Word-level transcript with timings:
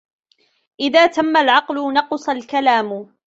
إذا 0.79 1.05
تم 1.07 1.37
العقل 1.37 1.93
نقص 1.93 2.29
الكلام 2.29 3.13